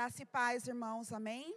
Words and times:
Graça 0.00 0.22
e 0.22 0.24
paz, 0.24 0.66
irmãos, 0.66 1.12
amém? 1.12 1.54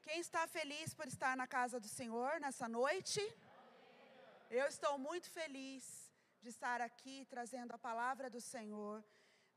Quem 0.00 0.18
está 0.18 0.46
feliz 0.46 0.94
por 0.94 1.06
estar 1.06 1.36
na 1.36 1.46
casa 1.46 1.78
do 1.78 1.86
Senhor 1.86 2.40
nessa 2.40 2.66
noite? 2.66 3.20
Eu 4.50 4.66
estou 4.66 4.96
muito 4.96 5.28
feliz 5.30 6.10
de 6.40 6.48
estar 6.48 6.80
aqui 6.80 7.26
trazendo 7.28 7.74
a 7.74 7.78
palavra 7.88 8.30
do 8.30 8.40
Senhor. 8.40 9.04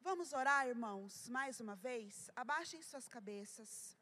Vamos 0.02 0.34
orar, 0.34 0.68
irmãos, 0.68 1.30
mais 1.30 1.62
uma 1.62 1.74
vez? 1.74 2.30
Abaixem 2.36 2.82
suas 2.82 3.08
cabeças. 3.08 3.98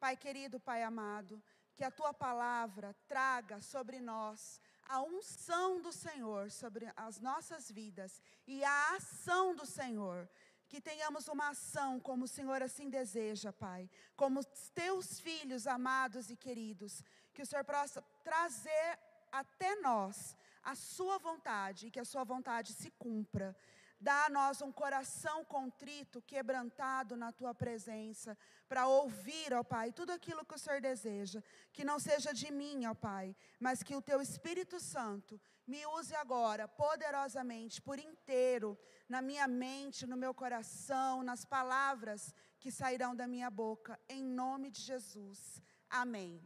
Pai 0.00 0.16
querido, 0.16 0.58
Pai 0.58 0.82
amado, 0.82 1.40
que 1.76 1.84
a 1.84 1.92
tua 1.92 2.12
palavra 2.12 2.92
traga 3.06 3.62
sobre 3.62 4.00
nós 4.00 4.60
a 4.88 5.00
unção 5.02 5.80
do 5.80 5.92
Senhor 5.92 6.50
sobre 6.50 6.92
as 6.96 7.20
nossas 7.20 7.70
vidas 7.70 8.20
e 8.46 8.64
a 8.64 8.96
ação 8.96 9.54
do 9.54 9.66
Senhor 9.66 10.28
que 10.68 10.80
tenhamos 10.80 11.28
uma 11.28 11.48
ação 11.50 12.00
como 12.00 12.24
o 12.24 12.28
Senhor 12.28 12.62
assim 12.62 12.88
deseja, 12.88 13.52
Pai, 13.52 13.88
como 14.16 14.44
teus 14.74 15.20
filhos 15.20 15.66
amados 15.66 16.30
e 16.30 16.36
queridos, 16.36 17.02
que 17.32 17.42
o 17.42 17.46
Senhor 17.46 17.64
possa 17.64 18.02
trazer 18.24 18.98
até 19.30 19.76
nós 19.76 20.36
a 20.62 20.74
Sua 20.74 21.18
vontade 21.18 21.86
e 21.86 21.90
que 21.90 22.00
a 22.00 22.04
Sua 22.04 22.24
vontade 22.24 22.72
se 22.72 22.90
cumpra. 22.92 23.56
Dá 23.98 24.26
a 24.26 24.28
nós 24.28 24.60
um 24.60 24.70
coração 24.70 25.44
contrito, 25.44 26.20
quebrantado 26.20 27.16
na 27.16 27.32
tua 27.32 27.54
presença, 27.54 28.36
para 28.68 28.86
ouvir, 28.86 29.54
ó 29.54 29.62
Pai, 29.62 29.90
tudo 29.90 30.12
aquilo 30.12 30.44
que 30.44 30.54
o 30.54 30.58
Senhor 30.58 30.80
deseja. 30.80 31.42
Que 31.72 31.84
não 31.84 31.98
seja 31.98 32.34
de 32.34 32.52
mim, 32.52 32.84
ó 32.84 32.94
Pai, 32.94 33.34
mas 33.58 33.82
que 33.82 33.96
o 33.96 34.02
teu 34.02 34.20
Espírito 34.20 34.78
Santo 34.78 35.40
me 35.66 35.84
use 35.86 36.14
agora, 36.14 36.68
poderosamente, 36.68 37.82
por 37.82 37.98
inteiro, 37.98 38.78
na 39.08 39.20
minha 39.20 39.48
mente, 39.48 40.06
no 40.06 40.16
meu 40.16 40.32
coração, 40.32 41.22
nas 41.22 41.44
palavras 41.44 42.34
que 42.60 42.70
sairão 42.70 43.14
da 43.14 43.26
minha 43.26 43.50
boca, 43.50 43.98
em 44.08 44.22
nome 44.22 44.70
de 44.70 44.80
Jesus. 44.80 45.60
Amém. 45.90 46.40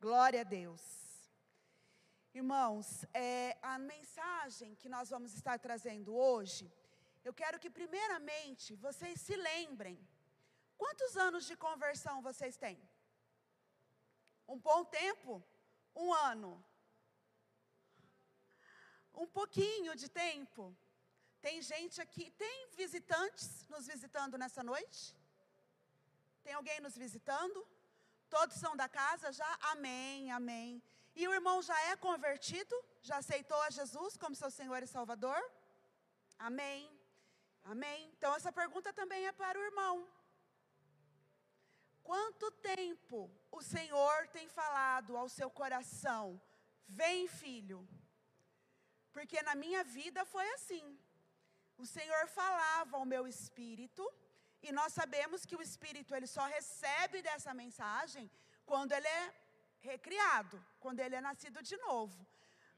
Glória 0.00 0.42
a 0.42 0.44
Deus. 0.44 0.82
Irmãos, 2.34 3.06
é, 3.14 3.56
a 3.62 3.78
mensagem 3.78 4.74
que 4.74 4.88
nós 4.88 5.08
vamos 5.08 5.32
estar 5.34 5.58
trazendo 5.58 6.14
hoje, 6.14 6.70
eu 7.24 7.32
quero 7.32 7.58
que, 7.58 7.70
primeiramente, 7.70 8.74
vocês 8.74 9.20
se 9.20 9.36
lembrem: 9.36 9.96
quantos 10.76 11.16
anos 11.16 11.46
de 11.46 11.56
conversão 11.56 12.20
vocês 12.20 12.56
têm? 12.56 12.78
Um 14.46 14.58
bom 14.58 14.84
tempo? 14.84 15.42
Um 15.94 16.12
ano? 16.12 16.62
Um 19.14 19.26
pouquinho 19.26 19.94
de 19.94 20.08
tempo? 20.08 20.76
Tem 21.40 21.60
gente 21.62 22.00
aqui, 22.00 22.30
tem 22.32 22.68
visitantes 22.70 23.66
nos 23.68 23.86
visitando 23.86 24.38
nessa 24.38 24.62
noite? 24.62 25.14
Tem 26.42 26.54
alguém 26.54 26.80
nos 26.80 26.96
visitando? 26.96 27.66
Todos 28.28 28.56
são 28.56 28.74
da 28.76 28.88
casa 28.88 29.30
já? 29.30 29.58
Amém, 29.72 30.30
amém. 30.32 30.82
E 31.14 31.28
o 31.28 31.32
irmão 31.32 31.62
já 31.62 31.78
é 31.90 31.96
convertido? 31.96 32.74
Já 33.02 33.18
aceitou 33.18 33.60
a 33.62 33.70
Jesus 33.70 34.16
como 34.16 34.34
seu 34.34 34.50
Senhor 34.50 34.82
e 34.82 34.86
Salvador? 34.86 35.40
Amém. 36.38 36.90
Amém. 37.62 38.10
Então 38.16 38.34
essa 38.34 38.50
pergunta 38.50 38.92
também 38.92 39.26
é 39.26 39.32
para 39.32 39.58
o 39.58 39.62
irmão. 39.62 40.08
Quanto 42.02 42.50
tempo 42.50 43.30
o 43.50 43.62
Senhor 43.62 44.28
tem 44.28 44.48
falado 44.48 45.16
ao 45.16 45.28
seu 45.28 45.48
coração? 45.48 46.40
Vem, 46.86 47.28
filho. 47.28 47.88
Porque 49.14 49.40
na 49.48 49.54
minha 49.64 49.82
vida 49.98 50.20
foi 50.34 50.46
assim. 50.56 50.86
O 51.82 51.86
Senhor 51.94 52.24
falava 52.40 52.96
ao 52.96 53.06
meu 53.12 53.24
espírito, 53.34 54.04
e 54.66 54.70
nós 54.78 54.92
sabemos 54.98 55.44
que 55.48 55.56
o 55.56 55.64
espírito 55.68 56.14
ele 56.14 56.28
só 56.36 56.44
recebe 56.56 57.20
dessa 57.28 57.52
mensagem 57.62 58.30
quando 58.70 58.92
ele 58.92 59.10
é 59.20 59.24
recriado, 59.80 60.56
quando 60.80 61.00
ele 61.00 61.16
é 61.16 61.20
nascido 61.20 61.62
de 61.70 61.76
novo. 61.88 62.18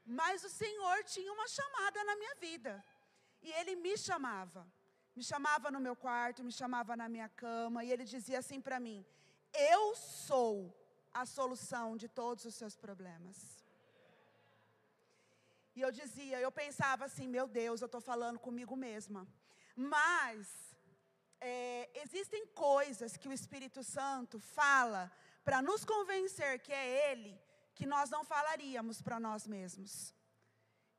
Mas 0.05 0.43
o 0.43 0.49
Senhor 0.61 0.97
tinha 1.03 1.31
uma 1.37 1.47
chamada 1.47 2.03
na 2.09 2.15
minha 2.21 2.35
vida. 2.35 2.73
E 3.41 3.51
ele 3.59 3.75
me 3.75 3.97
chamava. 3.97 4.65
Me 5.15 5.23
chamava 5.23 5.71
no 5.71 5.79
meu 5.79 5.95
quarto, 5.95 6.43
me 6.43 6.51
chamava 6.51 6.95
na 6.95 7.07
minha 7.09 7.29
cama, 7.29 7.83
e 7.83 7.91
ele 7.91 8.05
dizia 8.05 8.39
assim 8.39 8.59
para 8.61 8.79
mim: 8.79 9.05
Eu 9.53 9.95
sou 9.95 10.53
a 11.13 11.25
solução 11.25 11.97
de 11.97 12.07
todos 12.07 12.45
os 12.45 12.55
seus 12.55 12.75
problemas. 12.75 13.56
E 15.77 15.81
eu 15.85 15.91
dizia, 15.91 16.37
eu 16.39 16.51
pensava 16.51 17.05
assim: 17.05 17.27
Meu 17.27 17.47
Deus, 17.47 17.81
eu 17.81 17.85
estou 17.85 18.01
falando 18.01 18.39
comigo 18.45 18.75
mesma. 18.75 19.21
Mas, 19.75 20.47
é, 21.39 21.87
existem 22.03 22.47
coisas 22.47 23.15
que 23.15 23.29
o 23.29 23.35
Espírito 23.39 23.83
Santo 23.83 24.39
fala 24.39 25.03
para 25.45 25.61
nos 25.61 25.85
convencer 25.85 26.53
que 26.65 26.73
é 26.73 27.11
Ele, 27.11 27.39
que 27.75 27.85
nós 27.85 28.09
não 28.09 28.23
falaríamos 28.23 29.03
para 29.03 29.19
nós 29.19 29.45
mesmos. 29.45 30.15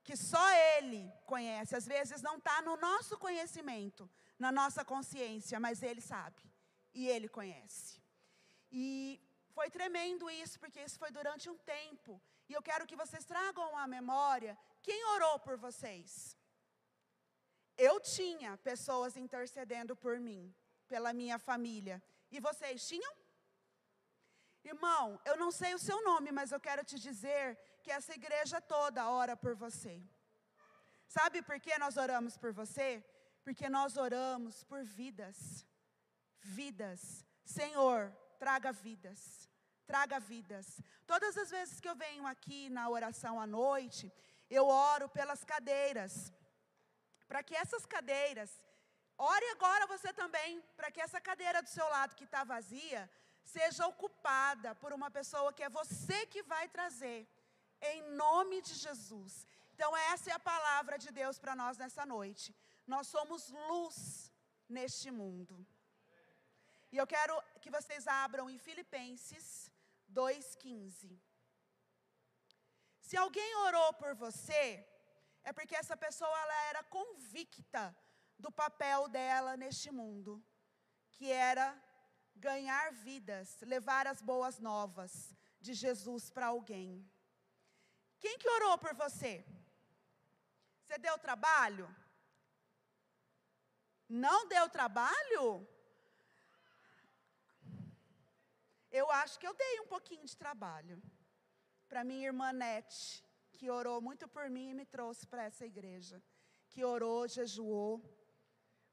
Que 0.05 0.17
só 0.17 0.47
Ele 0.77 1.03
conhece. 1.27 1.75
Às 1.75 1.89
vezes 1.95 2.23
não 2.23 2.37
está 2.37 2.63
no 2.63 2.77
nosso 2.77 3.19
conhecimento, 3.19 4.09
na 4.39 4.53
nossa 4.53 4.85
consciência, 4.85 5.59
mas 5.59 5.83
Ele 5.83 6.01
sabe. 6.01 6.41
E 6.95 7.09
Ele 7.09 7.29
conhece. 7.29 8.01
E 8.71 9.21
foi 9.57 9.69
tremendo 9.71 10.31
isso, 10.31 10.57
porque 10.61 10.81
isso 10.81 11.01
foi 11.01 11.11
durante 11.11 11.51
um 11.51 11.59
tempo. 11.77 12.23
E 12.49 12.55
eu 12.55 12.63
quero 12.63 12.87
que 12.87 13.01
vocês 13.03 13.25
tragam 13.25 13.77
à 13.77 13.89
memória 13.89 14.57
quem 14.83 15.05
orou 15.15 15.39
por 15.39 15.57
vocês. 15.57 16.37
Eu 17.77 18.01
tinha 18.01 18.57
pessoas 18.59 19.17
intercedendo 19.17 19.95
por 19.95 20.19
mim, 20.19 20.55
pela 20.89 21.13
minha 21.13 21.39
família. 21.39 22.03
E 22.31 22.41
vocês 22.41 22.87
tinham? 22.87 23.13
Irmão, 24.65 25.21
eu 25.25 25.37
não 25.37 25.51
sei 25.51 25.75
o 25.75 25.79
seu 25.79 26.03
nome, 26.03 26.31
mas 26.33 26.51
eu 26.51 26.61
quero 26.61 26.85
te 26.85 26.99
dizer 26.99 27.57
que 27.83 27.91
essa 27.91 28.15
igreja 28.15 28.61
toda 28.61 29.11
ora 29.11 29.37
por 29.37 29.55
você. 29.55 30.03
Sabe 31.07 31.41
por 31.41 31.59
que 31.59 31.79
nós 31.79 31.97
oramos 31.97 32.37
por 32.37 32.53
você? 32.53 33.03
Porque 33.43 33.69
nós 33.69 33.97
oramos 33.97 34.65
por 34.65 34.83
vidas. 34.85 35.65
Vidas. 36.41 37.25
Senhor, 37.45 38.13
traga 38.39 38.73
vidas. 38.73 39.49
Traga 39.87 40.21
vidas. 40.21 40.83
Todas 41.07 41.37
as 41.39 41.51
vezes 41.51 41.81
que 41.81 41.89
eu 41.89 41.97
venho 41.97 42.27
aqui 42.27 42.69
na 42.69 42.91
oração 42.91 43.41
à 43.41 43.47
noite, 43.47 44.13
eu 44.51 44.67
oro 44.67 45.09
pelas 45.09 45.45
cadeiras. 45.45 46.33
Para 47.27 47.43
que 47.43 47.55
essas 47.55 47.85
cadeiras, 47.85 48.51
ore 49.17 49.47
agora 49.51 49.87
você 49.87 50.13
também, 50.13 50.63
para 50.77 50.91
que 50.91 51.01
essa 51.01 51.21
cadeira 51.21 51.63
do 51.63 51.69
seu 51.69 51.89
lado 51.89 52.17
que 52.17 52.25
está 52.25 52.43
vazia, 52.45 53.11
seja 53.45 53.87
ocupada 53.87 54.75
por 54.75 54.93
uma 54.93 55.11
pessoa 55.11 55.53
que 55.53 55.63
é 55.63 55.69
você 55.69 56.27
que 56.27 56.43
vai 56.43 56.69
trazer, 56.69 57.27
em 57.81 58.03
nome 58.25 58.61
de 58.63 58.75
Jesus. 58.75 59.47
Então, 59.75 59.97
essa 60.13 60.31
é 60.31 60.35
a 60.35 60.47
palavra 60.53 60.99
de 60.99 61.11
Deus 61.13 61.39
para 61.39 61.55
nós 61.55 61.77
nessa 61.79 62.05
noite. 62.05 62.55
Nós 62.87 63.07
somos 63.07 63.51
luz 63.69 64.33
neste 64.69 65.11
mundo. 65.11 65.55
E 66.91 66.97
eu 66.97 67.07
quero 67.07 67.35
que 67.61 67.71
vocês 67.71 68.07
abram 68.07 68.49
em 68.51 68.59
Filipenses 68.59 69.71
2,15. 70.13 71.19
Se 73.09 73.17
alguém 73.17 73.53
orou 73.67 73.91
por 74.01 74.15
você, 74.15 74.87
é 75.43 75.51
porque 75.51 75.75
essa 75.75 75.97
pessoa 75.97 76.39
ela 76.41 76.57
era 76.71 76.83
convicta 76.97 77.83
do 78.39 78.51
papel 78.53 79.09
dela 79.09 79.57
neste 79.63 79.91
mundo, 79.91 80.33
que 81.13 81.33
era 81.33 81.67
ganhar 82.37 82.93
vidas, 82.93 83.57
levar 83.63 84.07
as 84.07 84.21
boas 84.21 84.59
novas 84.59 85.35
de 85.59 85.73
Jesus 85.73 86.29
para 86.29 86.49
alguém. 86.49 87.11
Quem 88.21 88.37
que 88.37 88.51
orou 88.57 88.77
por 88.77 88.95
você? 88.95 89.33
Você 90.83 90.99
deu 90.99 91.17
trabalho? 91.19 91.89
Não 94.07 94.47
deu 94.49 94.69
trabalho? 94.69 95.67
Eu 98.91 99.11
acho 99.23 99.39
que 99.39 99.47
eu 99.47 99.55
dei 99.55 99.81
um 99.81 99.87
pouquinho 99.87 100.27
de 100.27 100.37
trabalho 100.37 101.03
para 101.89 102.05
minha 102.05 102.27
irmã 102.27 102.53
Nete, 102.53 103.25
que 103.53 103.71
orou 103.71 104.01
muito 104.01 104.29
por 104.29 104.49
mim 104.51 104.71
e 104.71 104.75
me 104.75 104.85
trouxe 104.85 105.27
para 105.27 105.45
essa 105.45 105.65
igreja, 105.65 106.23
que 106.69 106.85
orou, 106.85 107.27
jejuou. 107.27 107.93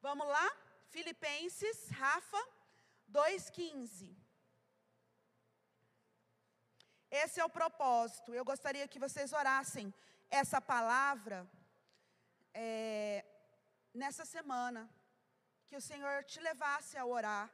Vamos 0.02 0.28
lá? 0.28 0.48
Filipenses, 0.88 1.90
Rafa 1.90 2.42
2,15. 3.12 4.16
Esse 7.12 7.40
é 7.40 7.46
o 7.46 7.50
propósito. 7.50 8.34
Eu 8.34 8.46
gostaria 8.46 8.88
que 8.88 9.04
vocês 9.06 9.32
orassem 9.34 9.94
essa 10.30 10.60
palavra 10.62 11.50
é, 12.54 13.26
nessa 13.94 14.26
semana. 14.26 14.90
Que 15.68 15.76
o 15.76 15.82
Senhor 15.82 16.24
te 16.24 16.40
levasse 16.40 16.98
a 16.98 17.06
orar 17.06 17.52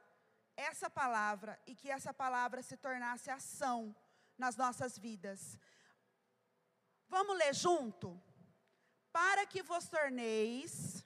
essa 0.56 0.88
palavra 0.90 1.58
e 1.66 1.74
que 1.74 1.90
essa 1.90 2.12
palavra 2.12 2.62
se 2.62 2.76
tornasse 2.76 3.30
ação 3.30 3.94
nas 4.36 4.56
nossas 4.56 4.98
vidas. 4.98 5.58
Vamos 7.08 7.36
ler 7.36 7.54
junto? 7.54 8.20
Para 9.12 9.46
que 9.46 9.62
vos 9.62 9.88
torneis 9.88 11.04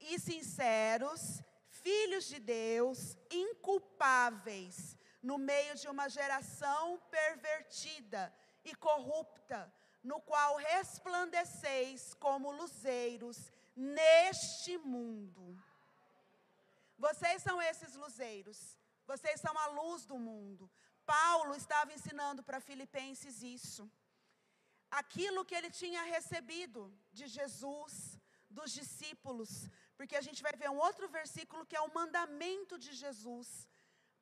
e 0.00 0.18
sinceros 0.18 1.42
filhos 1.68 2.24
de 2.26 2.38
Deus, 2.38 3.16
inculpáveis, 3.30 4.96
no 5.22 5.38
meio 5.38 5.74
de 5.76 5.88
uma 5.88 6.08
geração 6.08 7.00
pervertida 7.10 8.32
e 8.64 8.74
corrupta, 8.74 9.72
no 10.02 10.20
qual 10.20 10.56
resplandeceis 10.56 12.14
como 12.14 12.50
luzeiros 12.50 13.52
neste 13.76 14.76
mundo. 14.78 15.56
Vocês 16.98 17.42
são 17.42 17.60
esses 17.60 17.94
luzeiros, 17.94 18.78
vocês 19.06 19.40
são 19.40 19.56
a 19.58 19.66
luz 19.68 20.04
do 20.04 20.18
mundo. 20.18 20.70
Paulo 21.06 21.54
estava 21.54 21.92
ensinando 21.92 22.42
para 22.42 22.60
Filipenses 22.60 23.42
isso. 23.42 23.90
Aquilo 24.90 25.44
que 25.44 25.54
ele 25.54 25.70
tinha 25.70 26.02
recebido 26.02 26.80
de 27.12 27.26
Jesus, 27.26 28.18
dos 28.48 28.70
discípulos, 28.72 29.68
porque 29.96 30.16
a 30.16 30.20
gente 30.20 30.42
vai 30.42 30.52
ver 30.52 30.70
um 30.70 30.78
outro 30.78 31.08
versículo 31.08 31.66
que 31.66 31.76
é 31.76 31.80
o 31.80 31.92
mandamento 31.94 32.78
de 32.78 32.92
Jesus 32.92 33.66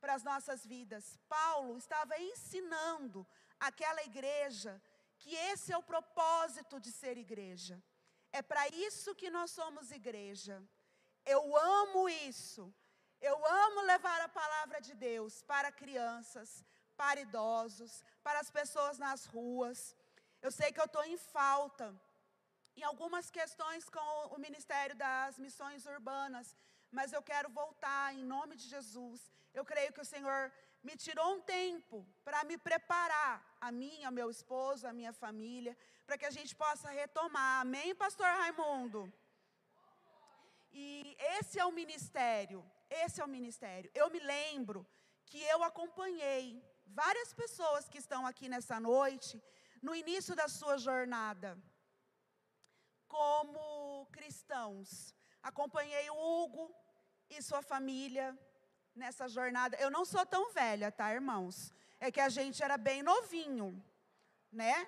para 0.01 0.15
as 0.15 0.23
nossas 0.23 0.65
vidas. 0.65 1.19
Paulo 1.29 1.77
estava 1.77 2.19
ensinando 2.19 3.27
aquela 3.59 4.03
igreja 4.05 4.81
que 5.19 5.35
esse 5.35 5.73
é 5.73 5.79
o 5.79 5.83
propósito 5.83 6.81
de 6.81 6.91
ser 6.91 7.19
igreja. 7.19 7.83
É 8.33 8.41
para 8.41 8.69
isso 8.69 9.15
que 9.15 9.29
nós 9.29 9.51
somos 9.51 9.91
igreja. 9.91 10.63
Eu 11.25 11.57
amo 11.57 12.09
isso. 12.09 12.73
Eu 13.21 13.37
amo 13.47 13.83
levar 13.83 14.21
a 14.23 14.29
palavra 14.29 14.81
de 14.81 14.95
Deus 14.95 15.43
para 15.43 15.71
crianças, 15.71 16.65
para 16.97 17.21
idosos, 17.21 18.03
para 18.23 18.41
as 18.41 18.51
pessoas 18.51 18.99
nas 18.99 19.25
ruas. 19.27 19.95
Eu 20.41 20.51
sei 20.51 20.73
que 20.73 20.81
eu 20.81 20.87
estou 20.87 21.05
em 21.05 21.19
falta 21.19 21.87
em 22.77 22.83
algumas 22.83 23.31
questões 23.31 23.89
com 23.97 24.11
o 24.35 24.39
Ministério 24.39 24.97
das 24.97 25.39
Missões 25.39 25.85
Urbanas, 25.85 26.57
mas 26.91 27.13
eu 27.13 27.23
quero 27.31 27.49
voltar 27.51 28.15
em 28.15 28.25
nome 28.25 28.57
de 28.57 28.67
Jesus. 28.75 29.31
Eu 29.53 29.65
creio 29.65 29.93
que 29.93 30.01
o 30.01 30.11
Senhor 30.15 30.41
me 30.83 30.97
tirou 30.97 31.35
um 31.35 31.43
tempo 31.43 32.07
para 32.25 32.43
me 32.45 32.57
preparar, 32.57 33.35
a 33.61 33.71
mim, 33.71 34.03
ao 34.05 34.13
meu 34.13 34.31
esposo, 34.31 34.87
a 34.87 34.93
minha 34.93 35.13
família, 35.13 35.77
para 36.07 36.17
que 36.17 36.25
a 36.25 36.31
gente 36.31 36.55
possa 36.57 36.89
retomar. 36.91 37.61
Amém, 37.61 37.95
Pastor 37.95 38.27
Raimundo? 38.27 39.13
E 40.73 41.17
esse 41.37 41.59
é 41.59 41.65
o 41.65 41.73
ministério, 41.73 42.65
esse 42.91 43.21
é 43.21 43.25
o 43.25 43.29
ministério. 43.29 43.91
Eu 43.95 44.11
me 44.11 44.19
lembro 44.19 44.87
que 45.27 45.41
eu 45.45 45.63
acompanhei 45.63 46.63
várias 46.87 47.33
pessoas 47.33 47.89
que 47.89 47.99
estão 47.99 48.27
aqui 48.27 48.49
nessa 48.49 48.81
noite 48.81 49.43
no 49.81 49.95
início 49.95 50.35
da 50.35 50.49
sua 50.49 50.77
jornada 50.77 51.57
como 53.07 54.07
cristãos. 54.13 55.15
Acompanhei 55.43 56.11
o 56.11 56.15
Hugo 56.15 56.75
e 57.29 57.43
sua 57.43 57.63
família 57.63 58.39
nessa 58.95 59.29
jornada. 59.29 59.77
Eu 59.79 59.91
não 59.91 60.05
sou 60.05 60.25
tão 60.27 60.53
velha, 60.53 60.93
tá, 60.93 61.13
irmãos? 61.13 61.73
É 61.99 62.11
que 62.11 62.21
a 62.21 62.29
gente 62.29 62.63
era 62.63 62.77
bem 62.77 63.03
novinho, 63.03 63.83
né? 64.51 64.87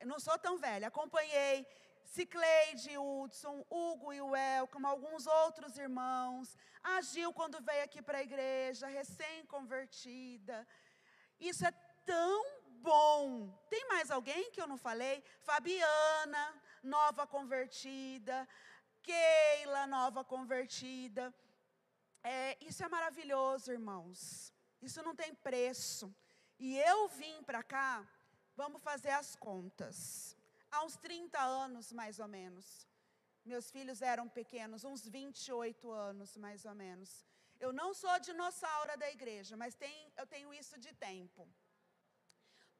Eu 0.00 0.06
não 0.06 0.18
sou 0.18 0.38
tão 0.38 0.58
velha. 0.58 0.88
Acompanhei 0.88 1.66
Cicleide, 2.12 2.98
Hudson, 2.98 3.64
Hugo 3.70 4.12
e 4.12 4.20
o 4.20 4.36
El, 4.36 4.68
como 4.68 4.86
alguns 4.86 5.26
outros 5.26 5.78
irmãos. 5.78 6.54
A 6.82 7.00
Gil, 7.00 7.32
quando 7.32 7.58
veio 7.62 7.84
aqui 7.84 8.02
para 8.02 8.18
a 8.18 8.22
igreja, 8.22 8.86
recém-convertida. 8.86 10.68
Isso 11.40 11.64
é 11.64 11.72
tão 12.04 12.44
bom. 12.82 13.50
Tem 13.70 13.88
mais 13.88 14.10
alguém 14.10 14.50
que 14.50 14.60
eu 14.60 14.66
não 14.66 14.76
falei? 14.76 15.24
Fabiana, 15.40 16.62
nova 16.82 17.26
convertida. 17.26 18.46
Keila, 19.02 19.86
nova 19.86 20.22
convertida. 20.22 21.34
É, 22.22 22.58
isso 22.60 22.84
é 22.84 22.88
maravilhoso, 22.90 23.72
irmãos. 23.72 24.52
Isso 24.82 25.02
não 25.02 25.16
tem 25.16 25.34
preço. 25.34 26.14
E 26.58 26.78
eu 26.78 27.08
vim 27.08 27.42
para 27.42 27.62
cá, 27.62 28.06
vamos 28.54 28.82
fazer 28.82 29.12
as 29.12 29.34
contas. 29.34 30.36
Uns 30.80 30.96
30 30.96 31.38
anos, 31.40 31.92
mais 31.92 32.18
ou 32.18 32.28
menos. 32.28 32.86
Meus 33.44 33.70
filhos 33.70 34.00
eram 34.02 34.28
pequenos, 34.28 34.84
uns 34.84 35.06
28 35.06 35.90
anos, 35.90 36.36
mais 36.36 36.64
ou 36.64 36.74
menos. 36.74 37.26
Eu 37.58 37.72
não 37.72 37.92
sou 37.94 38.18
dinossauro 38.18 38.96
da 38.98 39.10
igreja, 39.10 39.56
mas 39.56 39.74
tem, 39.74 40.12
eu 40.16 40.26
tenho 40.26 40.52
isso 40.54 40.78
de 40.78 40.92
tempo. 40.94 41.48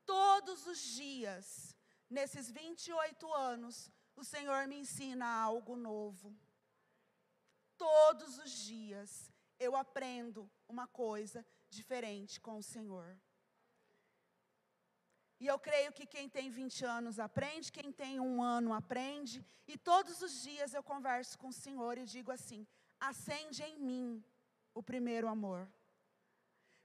Todos 0.05 0.67
os 0.67 0.81
dias, 0.81 1.77
nesses 2.09 2.51
28 2.51 3.33
anos, 3.33 3.91
o 4.17 4.25
Senhor 4.25 4.67
me 4.67 4.77
ensina 4.77 5.27
algo 5.27 5.77
novo. 5.77 6.37
Todos 7.77 8.39
os 8.39 8.51
dias 8.51 9.33
eu 9.59 9.77
aprendo 9.77 10.51
uma 10.69 10.87
coisa 10.87 11.45
diferente 11.69 12.41
com 12.41 12.57
o 12.57 12.63
Senhor. 12.63 13.19
E 15.43 15.47
eu 15.53 15.59
creio 15.59 15.91
que 15.97 16.07
quem 16.07 16.27
tem 16.29 16.49
20 16.49 16.85
anos 16.85 17.19
aprende, 17.19 17.73
quem 17.77 17.91
tem 17.91 18.21
um 18.21 18.41
ano 18.41 18.73
aprende, 18.73 19.45
e 19.67 19.77
todos 19.77 20.23
os 20.27 20.35
dias 20.41 20.73
eu 20.73 20.85
converso 20.91 21.37
com 21.41 21.49
o 21.49 21.59
Senhor 21.65 21.99
e 21.99 22.05
digo 22.05 22.31
assim: 22.31 22.61
acende 23.01 23.61
em 23.65 23.77
mim 23.87 24.25
o 24.73 24.83
primeiro 24.91 25.27
amor. 25.27 25.63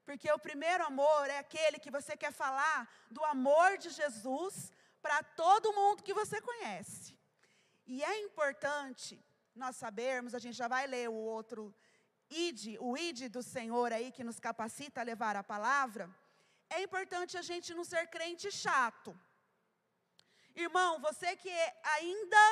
Porque 0.07 0.31
o 0.31 0.39
primeiro 0.39 0.83
amor 0.92 1.25
é 1.30 1.38
aquele 1.38 1.77
que 1.77 1.92
você 1.98 2.18
quer 2.18 2.31
falar 2.31 2.80
do 3.12 3.24
amor 3.25 3.77
de 3.77 3.92
Jesus 3.92 4.71
para 5.04 5.21
todo 5.21 5.75
mundo 5.80 6.01
que 6.01 6.19
você 6.21 6.42
conhece. 6.42 7.15
E 7.86 8.04
é 8.04 8.21
importante 8.21 9.24
nós 9.54 9.75
sabermos, 9.75 10.33
a 10.33 10.39
gente 10.39 10.57
já 10.57 10.68
vai 10.68 10.88
ler 10.88 11.07
o 11.09 11.19
outro 11.36 11.71
id, 12.27 12.75
o 12.80 12.98
id 12.98 13.30
do 13.30 13.44
Senhor 13.44 13.94
aí 13.94 14.12
que 14.12 14.24
nos 14.24 14.39
capacita 14.39 15.01
a 15.01 15.09
levar 15.12 15.36
a 15.36 15.44
palavra. 15.44 16.09
É 16.69 16.81
importante 16.81 17.37
a 17.37 17.41
gente 17.41 17.73
não 17.73 17.83
ser 17.83 18.07
crente 18.07 18.51
chato. 18.51 19.17
Irmão, 20.55 20.99
você 20.99 21.35
que 21.35 21.51
ainda 21.97 22.45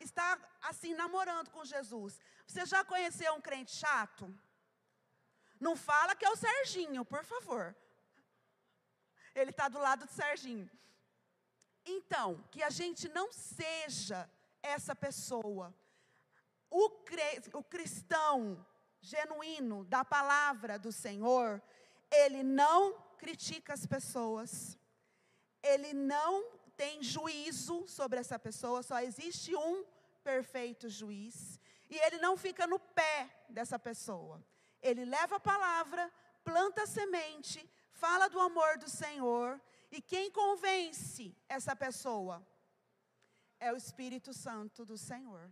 está 0.00 0.38
assim 0.62 0.94
namorando 0.94 1.50
com 1.50 1.64
Jesus, 1.64 2.20
você 2.46 2.64
já 2.64 2.84
conheceu 2.84 3.34
um 3.34 3.40
crente 3.40 3.72
chato? 3.72 4.32
Não 5.60 5.76
fala 5.76 6.14
que 6.14 6.24
é 6.24 6.30
o 6.30 6.36
Serginho, 6.36 7.04
por 7.04 7.24
favor. 7.24 7.76
Ele 9.34 9.50
está 9.50 9.68
do 9.68 9.78
lado 9.78 10.06
do 10.06 10.12
Serginho. 10.12 10.70
Então, 11.84 12.42
que 12.50 12.62
a 12.62 12.70
gente 12.70 13.08
não 13.08 13.32
seja 13.32 14.30
essa 14.62 14.94
pessoa. 14.94 15.74
O, 16.70 16.90
cre, 16.90 17.42
o 17.52 17.62
cristão 17.62 18.64
genuíno 19.00 19.84
da 19.84 20.04
palavra 20.04 20.78
do 20.78 20.92
Senhor, 20.92 21.60
ele 22.10 22.42
não 22.42 22.94
critica 23.22 23.72
as 23.72 23.84
pessoas, 23.94 24.50
ele 25.62 25.92
não 25.92 26.34
tem 26.76 27.02
juízo 27.14 27.76
sobre 27.86 28.18
essa 28.22 28.38
pessoa, 28.46 28.82
só 28.82 28.98
existe 29.00 29.54
um 29.54 29.84
perfeito 30.30 30.88
juiz, 30.88 31.36
e 31.92 31.96
ele 32.04 32.18
não 32.26 32.34
fica 32.36 32.66
no 32.72 32.78
pé 32.98 33.18
dessa 33.56 33.78
pessoa. 33.88 34.36
Ele 34.88 35.04
leva 35.16 35.36
a 35.36 35.46
palavra, 35.52 36.04
planta 36.48 36.82
a 36.82 36.92
semente, 36.98 37.58
fala 38.04 38.28
do 38.28 38.40
amor 38.40 38.72
do 38.78 38.88
Senhor, 39.02 39.60
e 39.90 40.00
quem 40.00 40.30
convence 40.30 41.36
essa 41.48 41.74
pessoa? 41.76 42.36
é 43.62 43.72
o 43.72 43.76
Espírito 43.76 44.34
Santo 44.34 44.84
do 44.84 44.98
Senhor. 44.98 45.48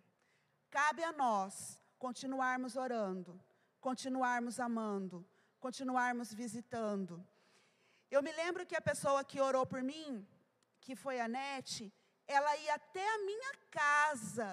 Cabe 0.68 1.04
a 1.04 1.12
nós 1.12 1.80
continuarmos 1.96 2.74
orando, 2.74 3.40
continuarmos 3.80 4.58
amando, 4.58 5.24
continuarmos 5.60 6.34
visitando. 6.34 7.24
Eu 8.10 8.22
me 8.26 8.32
lembro 8.32 8.66
que 8.66 8.76
a 8.76 8.80
pessoa 8.90 9.24
que 9.24 9.40
orou 9.40 9.64
por 9.64 9.82
mim, 9.82 10.26
que 10.80 10.94
foi 10.96 11.20
a 11.20 11.28
Nete, 11.28 11.92
ela 12.26 12.56
ia 12.56 12.74
até 12.74 13.06
a 13.14 13.18
minha 13.18 13.52
casa, 13.70 14.48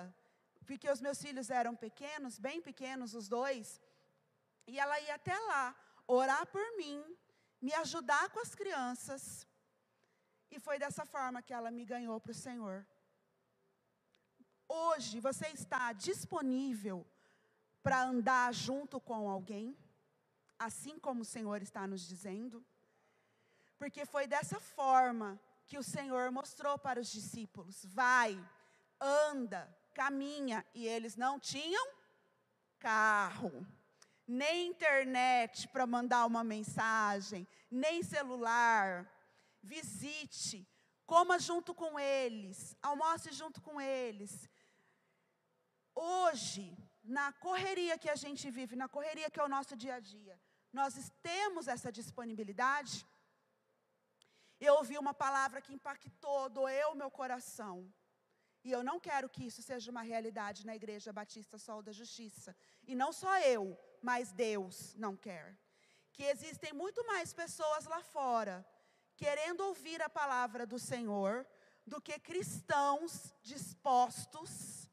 porque 0.66 0.90
os 0.90 1.02
meus 1.02 1.20
filhos 1.26 1.50
eram 1.50 1.76
pequenos, 1.76 2.38
bem 2.38 2.62
pequenos 2.62 3.16
os 3.16 3.28
dois, 3.28 3.82
e 4.68 4.80
ela 4.80 5.00
ia 5.00 5.16
até 5.16 5.38
lá 5.52 5.76
orar 6.06 6.46
por 6.48 6.66
mim, 6.78 7.04
me 7.62 7.74
ajudar 7.74 8.30
com 8.30 8.40
as 8.40 8.54
crianças. 8.54 9.48
E 10.52 10.60
foi 10.60 10.78
dessa 10.78 11.06
forma 11.06 11.42
que 11.42 11.54
ela 11.54 11.72
me 11.72 11.86
ganhou 11.86 12.20
para 12.20 12.32
o 12.32 12.42
Senhor. 12.48 12.86
Hoje 14.68 15.20
você 15.20 15.48
está 15.48 15.94
disponível 15.94 17.06
para 17.82 18.04
andar 18.04 18.54
junto 18.54 19.00
com 19.00 19.30
alguém, 19.30 19.78
assim 20.60 21.00
como 21.00 21.22
o 21.22 21.32
Senhor 21.36 21.62
está 21.62 21.88
nos 21.88 22.02
dizendo? 22.08 22.66
Porque 23.78 24.06
foi 24.06 24.28
dessa 24.28 24.60
forma 24.60 25.40
que 25.66 25.78
o 25.78 25.84
Senhor 25.84 26.32
mostrou 26.32 26.78
para 26.78 27.00
os 27.00 27.10
discípulos: 27.10 27.86
vai, 27.86 28.38
anda, 29.00 29.62
caminha, 29.94 30.66
e 30.74 30.88
eles 30.88 31.16
não 31.16 31.40
tinham 31.40 31.88
carro, 32.80 33.66
nem 34.28 34.68
internet 34.68 35.68
para 35.68 35.88
mandar 35.88 36.26
uma 36.26 36.44
mensagem, 36.44 37.48
nem 37.70 38.04
celular. 38.04 39.12
Visite, 39.62 40.66
coma 41.06 41.38
junto 41.40 41.74
com 41.74 42.00
eles, 42.00 42.76
almoce 42.82 43.32
junto 43.32 43.60
com 43.62 43.82
eles, 43.82 44.48
Hoje, 46.00 46.78
na 47.04 47.34
correria 47.34 47.98
que 47.98 48.08
a 48.08 48.16
gente 48.16 48.52
vive, 48.52 48.76
na 48.76 48.88
correria 48.88 49.32
que 49.32 49.40
é 49.40 49.44
o 49.44 49.50
nosso 49.50 49.76
dia 49.76 49.96
a 49.96 50.00
dia, 50.00 50.40
nós 50.72 50.94
temos 51.24 51.68
essa 51.68 51.92
disponibilidade? 51.92 53.04
Eu 54.60 54.76
ouvi 54.76 54.98
uma 54.98 55.14
palavra 55.14 55.62
que 55.62 55.74
impactou, 55.74 56.50
doeu 56.50 56.96
meu 56.96 57.12
coração. 57.12 57.92
E 58.64 58.72
eu 58.72 58.84
não 58.84 59.00
quero 59.00 59.30
que 59.30 59.46
isso 59.46 59.62
seja 59.62 59.92
uma 59.92 60.02
realidade 60.02 60.66
na 60.66 60.76
Igreja 60.76 61.14
Batista 61.14 61.58
Sol 61.58 61.82
da 61.82 61.92
Justiça. 61.92 62.56
E 62.86 62.96
não 62.96 63.14
só 63.14 63.40
eu, 63.40 63.78
mas 64.02 64.32
Deus 64.32 64.96
não 64.96 65.16
quer. 65.16 65.58
Que 66.12 66.24
existem 66.24 66.74
muito 66.74 67.06
mais 67.06 67.34
pessoas 67.34 67.86
lá 67.86 68.02
fora 68.02 68.66
querendo 69.16 69.62
ouvir 69.62 70.02
a 70.02 70.10
palavra 70.10 70.66
do 70.66 70.78
Senhor 70.78 71.46
do 71.86 72.00
que 72.00 72.20
cristãos 72.20 73.34
dispostos 73.42 74.88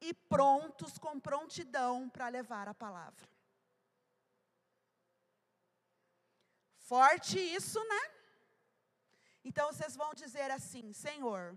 e 0.00 0.12
prontos 0.12 0.98
com 0.98 1.20
prontidão 1.20 2.08
para 2.08 2.28
levar 2.28 2.68
a 2.68 2.74
palavra. 2.74 3.28
Forte 6.78 7.38
isso, 7.38 7.78
né? 7.84 8.19
Então 9.44 9.72
vocês 9.72 9.96
vão 9.96 10.12
dizer 10.14 10.50
assim: 10.50 10.92
Senhor, 10.92 11.56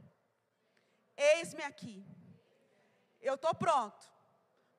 eis-me 1.17 1.63
aqui, 1.63 2.05
eu 3.21 3.35
estou 3.35 3.53
pronto, 3.53 4.11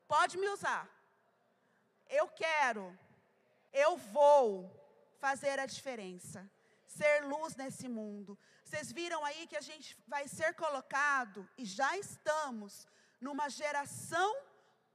pode 0.09 0.37
me 0.39 0.49
usar, 0.49 0.89
eu 2.09 2.29
quero, 2.29 2.99
eu 3.73 3.97
vou 3.97 4.49
fazer 5.19 5.59
a 5.59 5.67
diferença, 5.67 6.51
ser 6.87 7.25
luz 7.25 7.55
nesse 7.57 7.89
mundo. 7.89 8.39
Vocês 8.65 8.91
viram 8.91 9.25
aí 9.25 9.47
que 9.47 9.57
a 9.57 9.61
gente 9.61 9.97
vai 10.07 10.27
ser 10.29 10.55
colocado, 10.55 11.49
e 11.57 11.65
já 11.65 11.97
estamos, 11.99 12.87
numa 13.21 13.49
geração 13.49 14.31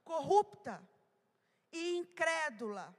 corrupta 0.04 0.74
e 1.72 1.96
incrédula. 1.98 2.94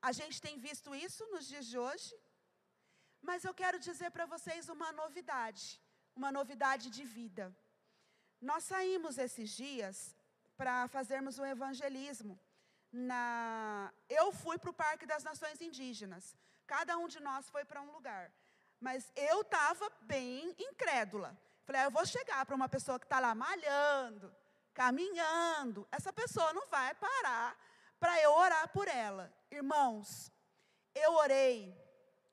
A 0.00 0.12
gente 0.12 0.40
tem 0.40 0.58
visto 0.58 0.94
isso 0.94 1.24
nos 1.32 1.46
dias 1.46 1.66
de 1.66 1.78
hoje, 1.78 2.14
mas 3.22 3.44
eu 3.44 3.54
quero 3.54 3.78
dizer 3.78 4.10
para 4.10 4.26
vocês 4.26 4.68
uma 4.68 4.90
novidade, 4.92 5.80
uma 6.14 6.30
novidade 6.32 6.90
de 6.90 7.04
vida. 7.04 7.54
Nós 8.40 8.64
saímos 8.64 9.18
esses 9.18 9.50
dias 9.50 10.16
para 10.56 10.88
fazermos 10.88 11.38
um 11.38 11.46
evangelismo. 11.46 12.38
Na... 12.92 13.92
Eu 14.08 14.32
fui 14.32 14.58
para 14.58 14.70
o 14.70 14.74
Parque 14.74 15.06
das 15.06 15.22
Nações 15.22 15.60
Indígenas. 15.60 16.36
Cada 16.66 16.98
um 16.98 17.06
de 17.08 17.20
nós 17.20 17.48
foi 17.48 17.64
para 17.64 17.80
um 17.80 17.92
lugar. 17.92 18.32
Mas 18.80 19.10
eu 19.14 19.42
estava 19.42 19.90
bem 20.02 20.54
incrédula. 20.58 21.38
Falei, 21.64 21.82
ah, 21.82 21.84
eu 21.84 21.90
vou 21.90 22.04
chegar 22.04 22.44
para 22.44 22.56
uma 22.56 22.68
pessoa 22.68 22.98
que 22.98 23.06
está 23.06 23.20
lá 23.20 23.34
malhando, 23.34 24.34
caminhando. 24.74 25.86
Essa 25.92 26.12
pessoa 26.12 26.52
não 26.52 26.66
vai 26.66 26.92
parar 26.96 27.56
para 28.00 28.20
eu 28.20 28.32
orar 28.32 28.68
por 28.68 28.88
ela. 28.88 29.32
Irmãos, 29.50 30.32
eu 30.92 31.12
orei, 31.14 31.72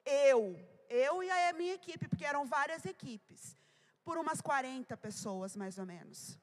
eu, 0.04 0.60
eu 0.90 1.24
e 1.24 1.30
a 1.30 1.54
minha 1.54 1.74
equipe, 1.74 2.08
porque 2.08 2.26
eram 2.26 2.46
várias 2.46 2.86
equipes, 2.86 3.56
por 4.04 4.18
umas 4.18 4.42
40 4.42 4.98
pessoas 4.98 5.56
mais 5.56 5.78
ou 5.78 5.86
menos. 5.86 6.38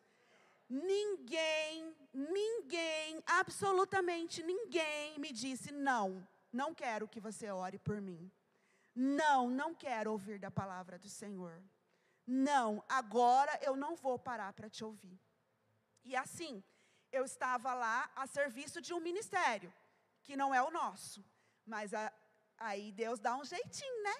Ninguém, 0.68 1.94
ninguém, 2.12 3.22
absolutamente 3.26 4.42
ninguém 4.42 5.18
me 5.18 5.32
disse: 5.32 5.70
não, 5.72 6.26
não 6.52 6.74
quero 6.74 7.08
que 7.08 7.20
você 7.20 7.50
ore 7.50 7.78
por 7.78 8.00
mim. 8.00 8.30
Não, 8.94 9.50
não 9.50 9.74
quero 9.74 10.10
ouvir 10.10 10.38
da 10.38 10.50
palavra 10.50 10.98
do 10.98 11.08
Senhor. 11.08 11.62
Não, 12.26 12.82
agora 12.88 13.58
eu 13.62 13.76
não 13.76 13.94
vou 13.94 14.18
parar 14.18 14.52
para 14.54 14.70
te 14.70 14.82
ouvir. 14.82 15.20
E 16.04 16.16
assim, 16.16 16.64
eu 17.12 17.24
estava 17.24 17.74
lá 17.74 18.10
a 18.16 18.26
serviço 18.26 18.80
de 18.80 18.92
um 18.94 19.00
ministério, 19.00 19.72
que 20.22 20.36
não 20.36 20.54
é 20.54 20.62
o 20.62 20.70
nosso. 20.70 21.24
Mas 21.64 21.92
a, 21.92 22.12
aí 22.58 22.90
Deus 22.90 23.20
dá 23.20 23.36
um 23.36 23.44
jeitinho, 23.44 24.02
né? 24.02 24.16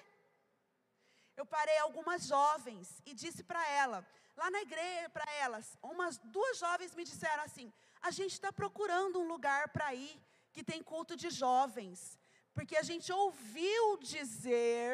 Eu 1.37 1.45
parei 1.45 1.77
algumas 1.77 2.23
jovens 2.25 3.01
e 3.05 3.13
disse 3.13 3.43
para 3.43 3.63
ela, 3.81 4.05
lá 4.35 4.49
na 4.49 4.61
igreja, 4.61 5.09
para 5.09 5.31
elas, 5.35 5.77
umas 5.83 6.17
duas 6.17 6.57
jovens 6.57 6.95
me 6.95 7.03
disseram 7.03 7.43
assim: 7.43 7.71
a 8.01 8.09
gente 8.09 8.33
está 8.33 8.51
procurando 8.51 9.19
um 9.19 9.27
lugar 9.27 9.69
para 9.69 9.93
ir 9.93 10.19
que 10.51 10.63
tem 10.63 10.81
culto 10.81 11.15
de 11.15 11.29
jovens, 11.29 12.19
porque 12.55 12.75
a 12.75 12.81
gente 12.81 13.13
ouviu 13.13 13.97
dizer 13.97 14.91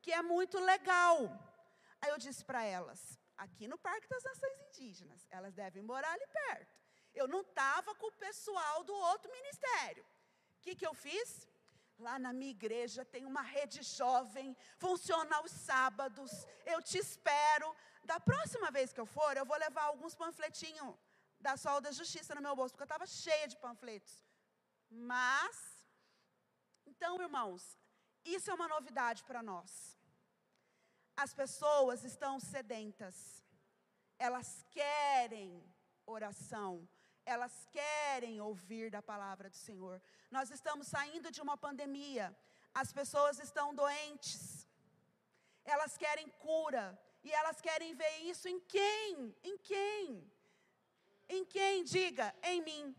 que 0.00 0.12
é 0.12 0.22
muito 0.22 0.60
legal. 0.60 1.16
Aí 2.00 2.10
eu 2.10 2.18
disse 2.18 2.44
para 2.44 2.62
elas, 2.62 3.18
aqui 3.36 3.66
no 3.66 3.78
Parque 3.78 4.08
das 4.08 4.22
Nações 4.22 4.58
Indígenas, 4.68 5.26
elas 5.30 5.54
devem 5.54 5.82
morar 5.82 6.12
ali 6.12 6.26
perto. 6.40 6.78
Eu 7.12 7.26
não 7.26 7.40
estava 7.40 7.94
com 7.96 8.06
o 8.06 8.18
pessoal 8.26 8.84
do 8.84 8.94
outro 8.94 9.32
ministério. 9.32 10.04
O 10.04 10.62
que, 10.62 10.76
que 10.76 10.86
eu 10.86 10.94
fiz? 10.94 11.48
Lá 11.98 12.18
na 12.18 12.32
minha 12.32 12.50
igreja 12.50 13.04
tem 13.04 13.24
uma 13.24 13.42
rede 13.42 13.82
jovem, 13.82 14.56
funciona 14.78 15.36
aos 15.36 15.50
sábados. 15.50 16.30
Eu 16.66 16.82
te 16.82 16.98
espero. 16.98 17.74
Da 18.04 18.18
próxima 18.20 18.70
vez 18.70 18.92
que 18.92 19.00
eu 19.00 19.06
for, 19.06 19.36
eu 19.36 19.46
vou 19.46 19.56
levar 19.56 19.84
alguns 19.84 20.14
panfletinhos 20.14 20.94
da 21.40 21.56
Sol 21.56 21.80
da 21.80 21.92
Justiça 21.92 22.34
no 22.34 22.42
meu 22.42 22.56
bolso, 22.56 22.72
porque 22.72 22.82
eu 22.82 22.92
estava 22.92 23.06
cheia 23.06 23.46
de 23.46 23.56
panfletos. 23.56 24.24
Mas, 24.90 25.86
então, 26.86 27.20
irmãos, 27.20 27.78
isso 28.24 28.50
é 28.50 28.54
uma 28.54 28.68
novidade 28.68 29.22
para 29.24 29.42
nós. 29.42 29.98
As 31.16 31.32
pessoas 31.32 32.02
estão 32.02 32.40
sedentas, 32.40 33.44
elas 34.18 34.64
querem 34.70 35.62
oração, 36.04 36.88
elas 37.24 37.66
querem 37.72 38.40
ouvir 38.40 38.90
da 38.90 39.02
palavra 39.02 39.48
do 39.48 39.56
Senhor. 39.56 40.00
Nós 40.30 40.50
estamos 40.50 40.86
saindo 40.86 41.30
de 41.30 41.40
uma 41.40 41.56
pandemia, 41.56 42.36
as 42.72 42.92
pessoas 42.92 43.38
estão 43.38 43.74
doentes, 43.74 44.68
elas 45.64 45.96
querem 45.96 46.28
cura, 46.46 46.98
e 47.22 47.32
elas 47.32 47.60
querem 47.60 47.94
ver 47.94 48.16
isso 48.32 48.46
em 48.48 48.60
quem? 48.60 49.34
Em 49.42 49.56
quem? 49.58 50.32
Em 51.28 51.44
quem? 51.44 51.82
Diga, 51.82 52.34
em 52.42 52.60
mim. 52.62 52.94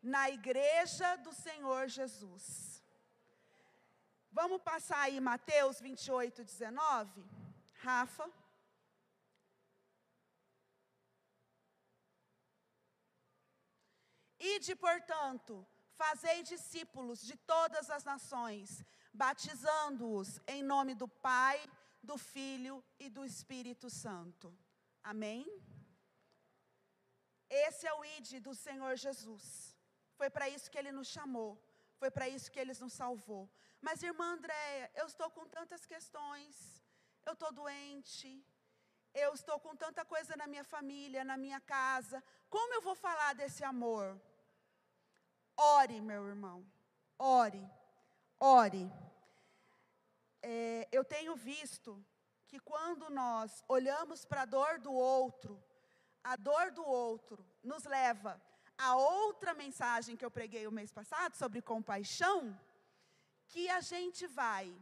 Na 0.00 0.30
igreja 0.30 1.16
do 1.16 1.32
Senhor 1.32 1.88
Jesus. 1.88 2.82
Vamos 4.30 4.62
passar 4.62 5.00
aí 5.00 5.20
Mateus 5.20 5.80
28, 5.80 6.44
19? 6.44 7.24
Rafa. 7.74 8.30
Ide, 14.42 14.74
portanto, 14.74 15.64
fazei 16.02 16.42
discípulos 16.42 17.20
de 17.28 17.36
todas 17.52 17.88
as 17.96 18.02
nações, 18.02 18.84
batizando-os 19.22 20.40
em 20.48 20.62
nome 20.62 20.94
do 21.02 21.06
Pai, 21.06 21.58
do 22.02 22.16
Filho 22.18 22.84
e 22.98 23.08
do 23.08 23.24
Espírito 23.24 23.88
Santo. 23.88 24.46
Amém? 25.02 25.46
Esse 27.48 27.86
é 27.86 27.94
o 27.94 28.04
ide 28.16 28.40
do 28.40 28.54
Senhor 28.54 28.96
Jesus. 28.96 29.76
Foi 30.18 30.28
para 30.28 30.48
isso 30.48 30.70
que 30.70 30.78
ele 30.78 30.92
nos 30.98 31.08
chamou, 31.16 31.50
foi 32.00 32.10
para 32.10 32.28
isso 32.28 32.50
que 32.50 32.58
ele 32.58 32.74
nos 32.80 32.94
salvou. 32.94 33.44
Mas, 33.80 34.02
irmã 34.02 34.26
Andréia, 34.34 34.90
eu 34.94 35.06
estou 35.06 35.30
com 35.30 35.46
tantas 35.56 35.84
questões, 35.92 36.82
eu 37.26 37.34
estou 37.34 37.52
doente, 37.52 38.30
eu 39.14 39.32
estou 39.34 39.58
com 39.60 39.76
tanta 39.76 40.04
coisa 40.04 40.34
na 40.36 40.46
minha 40.46 40.64
família, 40.64 41.24
na 41.30 41.36
minha 41.36 41.60
casa. 41.60 42.22
Como 42.48 42.74
eu 42.74 42.82
vou 42.88 42.94
falar 42.94 43.34
desse 43.34 43.62
amor? 43.62 44.20
Ore, 45.56 46.00
meu 46.00 46.26
irmão, 46.26 46.66
ore, 47.18 47.68
ore. 48.38 48.90
É, 50.42 50.88
eu 50.90 51.04
tenho 51.04 51.36
visto 51.36 52.04
que 52.46 52.58
quando 52.58 53.08
nós 53.10 53.62
olhamos 53.68 54.24
para 54.24 54.42
a 54.42 54.44
dor 54.46 54.78
do 54.78 54.92
outro, 54.92 55.62
a 56.22 56.36
dor 56.36 56.70
do 56.70 56.84
outro 56.84 57.44
nos 57.62 57.84
leva 57.84 58.40
a 58.76 58.96
outra 58.96 59.54
mensagem 59.54 60.16
que 60.16 60.24
eu 60.24 60.30
preguei 60.30 60.66
o 60.66 60.72
mês 60.72 60.90
passado 60.92 61.36
sobre 61.36 61.62
compaixão 61.62 62.58
que 63.46 63.68
a 63.68 63.80
gente 63.80 64.26
vai 64.26 64.74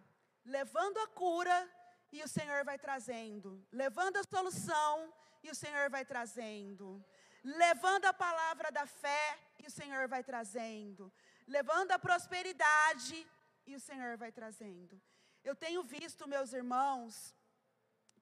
levando 0.44 0.98
a 0.98 1.06
cura 1.08 1.68
e 2.12 2.22
o 2.22 2.28
Senhor 2.28 2.64
vai 2.64 2.78
trazendo, 2.78 3.64
levando 3.70 4.16
a 4.16 4.24
solução 4.24 5.12
e 5.42 5.50
o 5.50 5.54
Senhor 5.54 5.90
vai 5.90 6.04
trazendo, 6.04 7.04
levando 7.42 8.06
a 8.06 8.12
palavra 8.12 8.70
da 8.70 8.86
fé 8.86 9.38
e 9.58 9.66
o 9.66 9.70
Senhor 9.70 10.08
vai 10.08 10.22
trazendo, 10.22 11.12
levando 11.46 11.92
a 11.92 11.98
prosperidade 11.98 13.26
e 13.66 13.74
o 13.74 13.80
Senhor 13.80 14.16
vai 14.16 14.30
trazendo. 14.32 15.00
Eu 15.42 15.54
tenho 15.54 15.82
visto 15.82 16.28
meus 16.28 16.52
irmãos 16.52 17.34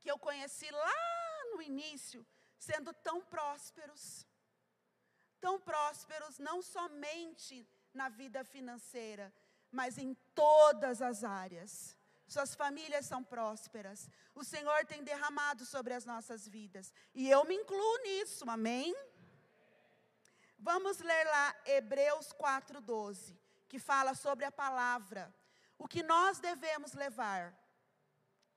que 0.01 0.11
eu 0.11 0.19
conheci 0.19 0.71
lá 0.71 0.93
no 1.53 1.63
início 1.63 2.25
sendo 2.59 2.93
tão 2.93 3.21
prósperos, 3.21 4.27
tão 5.41 5.61
prósperos 5.61 6.39
não 6.39 6.63
somente 6.63 7.67
na 7.93 8.09
vida 8.09 8.45
financeira, 8.45 9.33
mas 9.71 9.99
em 9.99 10.15
todas 10.35 11.03
as 11.03 11.25
áreas. 11.25 11.97
Suas 12.27 12.55
famílias 12.55 13.07
são 13.07 13.25
prósperas. 13.25 14.09
O 14.35 14.45
Senhor 14.45 14.85
tem 14.85 15.03
derramado 15.03 15.65
sobre 15.65 15.95
as 15.95 16.05
nossas 16.05 16.47
vidas. 16.47 16.93
E 17.15 17.29
eu 17.31 17.45
me 17.45 17.55
incluo 17.55 17.99
nisso, 18.03 18.49
amém? 18.49 18.95
Vamos 20.59 20.99
ler 20.99 21.25
lá 21.25 21.57
Hebreus 21.65 22.33
4:12, 22.33 23.39
que 23.69 23.79
fala 23.79 24.15
sobre 24.15 24.45
a 24.45 24.53
palavra. 24.53 25.33
O 25.79 25.87
que 25.87 26.03
nós 26.03 26.41
devemos 26.41 26.93
levar? 26.95 27.57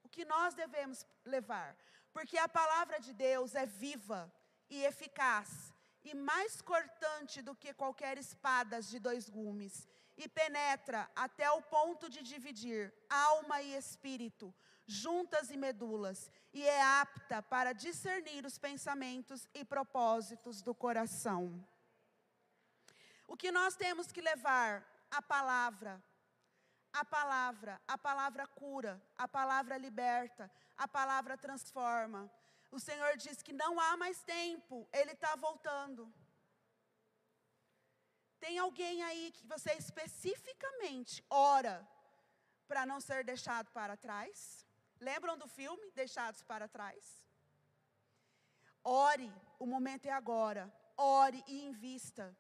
O 0.04 0.10
que 0.10 0.26
nós 0.26 0.56
devemos 0.56 1.06
levar? 1.24 1.78
Porque 2.12 2.38
a 2.38 2.50
palavra 2.50 3.00
de 3.00 3.14
Deus 3.14 3.54
é 3.56 3.66
viva 3.66 4.34
e 4.70 4.84
eficaz 4.84 5.72
e 6.04 6.16
mais 6.16 6.62
cortante 6.62 7.42
do 7.42 7.56
que 7.56 7.74
qualquer 7.74 8.18
espada 8.18 8.82
de 8.82 9.00
dois 9.00 9.30
gumes, 9.30 9.88
e 10.18 10.28
penetra 10.28 11.10
até 11.16 11.50
o 11.52 11.62
ponto 11.62 12.10
de 12.10 12.22
dividir 12.22 12.94
alma 13.10 13.62
e 13.62 13.76
espírito, 13.76 14.54
juntas 14.86 15.52
e 15.52 15.58
medulas, 15.58 16.30
e 16.54 16.64
é 16.64 16.82
apta 16.82 17.42
para 17.42 17.74
discernir 17.74 18.46
os 18.46 18.58
pensamentos 18.58 19.48
e 19.54 19.64
propósitos 19.64 20.62
do 20.62 20.76
coração. 20.76 21.66
O 23.32 23.38
que 23.42 23.50
nós 23.50 23.76
temos 23.78 24.12
que 24.12 24.20
levar? 24.20 24.72
A 25.10 25.22
palavra. 25.22 25.94
A 26.92 27.06
palavra, 27.06 27.82
a 27.88 27.98
palavra 27.98 28.46
cura, 28.46 29.02
a 29.18 29.26
palavra 29.26 29.78
liberta, 29.78 30.52
a 30.76 30.86
palavra 30.86 31.38
transforma. 31.38 32.30
O 32.70 32.80
Senhor 32.88 33.16
diz 33.16 33.42
que 33.42 33.54
não 33.54 33.80
há 33.80 33.96
mais 33.96 34.22
tempo, 34.24 34.86
Ele 34.92 35.14
está 35.14 35.38
voltando. 35.38 36.14
Tem 38.42 38.60
alguém 38.60 39.02
aí 39.02 39.32
que 39.32 39.48
você 39.48 39.72
especificamente 39.76 41.24
ora 41.30 41.88
para 42.68 42.86
não 42.86 43.00
ser 43.00 43.24
deixado 43.24 43.72
para 43.72 43.96
trás? 43.96 44.66
Lembram 45.00 45.38
do 45.38 45.48
filme 45.48 45.90
Deixados 45.92 46.44
para 46.44 46.68
Trás? 46.68 47.26
Ore, 48.84 49.32
o 49.58 49.66
momento 49.66 50.08
é 50.08 50.12
agora. 50.12 50.64
Ore 50.98 51.42
e 51.48 51.66
invista. 51.66 52.36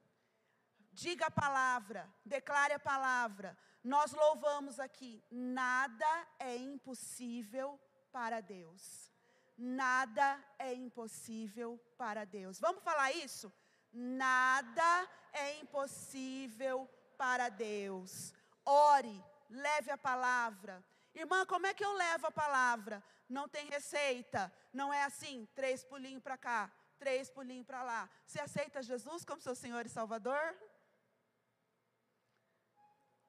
Diga 1.03 1.25
a 1.25 1.31
palavra, 1.31 2.08
declare 2.24 2.74
a 2.75 2.79
palavra. 2.79 3.58
Nós 3.84 4.12
louvamos 4.12 4.79
aqui. 4.79 5.24
Nada 5.31 6.27
é 6.38 6.55
impossível 6.55 7.79
para 8.12 8.39
Deus. 8.39 9.12
Nada 9.58 10.27
é 10.60 10.72
impossível 10.75 11.79
para 11.98 12.24
Deus. 12.24 12.60
Vamos 12.60 12.84
falar 12.84 13.12
isso? 13.13 13.51
Nada 13.91 15.10
é 15.34 15.58
impossível 15.58 16.88
para 17.17 17.50
Deus. 17.50 18.31
Ore, 18.63 19.24
leve 19.50 19.89
a 19.89 19.98
palavra. 19.98 20.84
Irmã, 21.15 21.48
como 21.48 21.65
é 21.65 21.74
que 21.74 21.84
eu 21.84 21.93
levo 21.93 22.27
a 22.27 22.31
palavra? 22.31 23.03
Não 23.27 23.50
tem 23.50 23.65
receita. 23.70 24.53
Não 24.72 24.93
é 24.93 25.01
assim, 25.01 25.48
três 25.55 25.84
pulinhos 25.84 26.22
para 26.22 26.38
cá, 26.38 26.72
três 27.00 27.27
pulinhos 27.27 27.65
para 27.65 27.81
lá. 27.81 28.08
Você 28.27 28.39
aceita 28.39 28.84
Jesus 28.84 29.25
como 29.25 29.41
seu 29.41 29.55
Senhor 29.55 29.84
e 29.84 29.89
Salvador? 29.89 30.55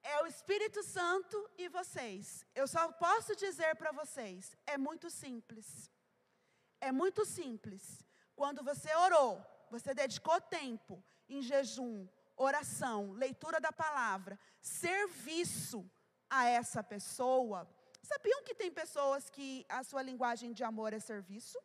É 0.02 0.22
o 0.22 0.26
Espírito 0.26 0.82
Santo 0.82 1.50
e 1.56 1.68
vocês. 1.68 2.44
Eu 2.54 2.66
só 2.66 2.90
posso 2.92 3.36
dizer 3.36 3.76
para 3.76 3.92
vocês, 3.92 4.56
é 4.66 4.76
muito 4.76 5.08
simples. 5.08 5.90
É 6.80 6.90
muito 6.90 7.24
simples. 7.24 8.04
Quando 8.34 8.64
você 8.64 8.92
orou, 8.96 9.44
você 9.70 9.94
dedicou 9.94 10.40
tempo 10.40 11.02
em 11.28 11.40
jejum, 11.40 12.08
oração, 12.36 13.12
leitura 13.12 13.60
da 13.60 13.72
palavra, 13.72 14.38
serviço 14.60 15.88
a 16.28 16.46
essa 16.46 16.82
pessoa. 16.82 17.68
Sabiam 18.02 18.42
que 18.42 18.54
tem 18.54 18.70
pessoas 18.70 19.30
que 19.30 19.64
a 19.68 19.84
sua 19.84 20.02
linguagem 20.02 20.52
de 20.52 20.64
amor 20.64 20.92
é 20.92 20.98
serviço? 20.98 21.58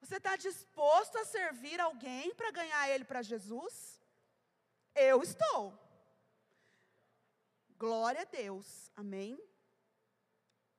Você 0.00 0.16
está 0.16 0.36
disposto 0.36 1.16
a 1.16 1.24
servir 1.24 1.80
alguém 1.80 2.34
para 2.34 2.50
ganhar 2.50 2.90
ele 2.90 3.04
para 3.04 3.22
Jesus? 3.22 4.00
Eu 4.94 5.22
estou. 5.22 5.83
Glória 7.76 8.22
a 8.22 8.24
Deus, 8.24 8.90
amém? 8.96 9.38